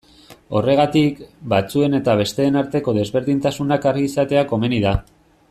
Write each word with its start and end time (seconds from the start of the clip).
Horregatik, 0.59 1.19
batzuen 1.53 1.97
eta 1.99 2.15
besteen 2.21 2.59
arteko 2.63 2.95
desberdintasunak 2.99 3.87
argi 3.93 4.09
izatea 4.11 4.47
komeni 4.55 4.83
da. 4.89 4.97